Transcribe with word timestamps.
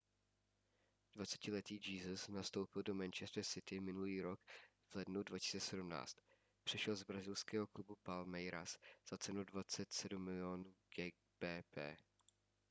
21letý 1.17 1.79
jesus 1.95 2.27
nastoupil 2.27 2.83
do 2.83 2.93
manchester 2.93 3.43
city 3.43 3.79
minulý 3.79 4.21
rok 4.21 4.39
v 4.89 4.95
lednu 4.95 5.23
2017. 5.23 6.17
přešel 6.63 6.95
z 6.95 7.03
brazilského 7.03 7.67
klubu 7.67 7.95
palmeiras 8.03 8.77
za 9.09 9.17
cenu 9.17 9.43
27 9.43 10.21
mil. 10.23 10.63
gbp 10.95 11.95